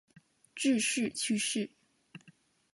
[0.55, 1.69] 致仕去世。